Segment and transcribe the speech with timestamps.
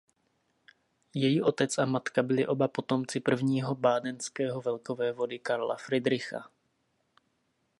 [1.13, 6.49] Její otec a matka byli oba potomci prvního bádenského velkovévody Karla Fridricha.